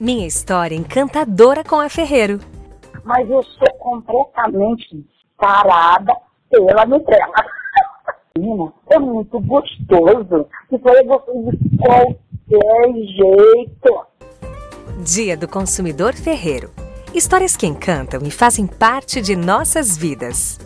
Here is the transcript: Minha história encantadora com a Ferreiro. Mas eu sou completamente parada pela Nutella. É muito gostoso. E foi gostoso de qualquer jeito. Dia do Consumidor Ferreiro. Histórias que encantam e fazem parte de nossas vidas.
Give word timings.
Minha 0.00 0.28
história 0.28 0.76
encantadora 0.76 1.64
com 1.64 1.80
a 1.80 1.88
Ferreiro. 1.88 2.38
Mas 3.02 3.28
eu 3.28 3.42
sou 3.42 3.68
completamente 3.78 5.04
parada 5.36 6.14
pela 6.50 6.86
Nutella. 6.86 7.34
É 8.90 8.98
muito 9.00 9.40
gostoso. 9.40 10.46
E 10.70 10.78
foi 10.78 11.02
gostoso 11.02 11.50
de 11.50 11.76
qualquer 11.76 12.94
jeito. 12.94 14.06
Dia 15.04 15.36
do 15.36 15.48
Consumidor 15.48 16.14
Ferreiro. 16.14 16.70
Histórias 17.12 17.56
que 17.56 17.66
encantam 17.66 18.20
e 18.24 18.30
fazem 18.30 18.64
parte 18.64 19.20
de 19.20 19.34
nossas 19.34 19.96
vidas. 19.96 20.56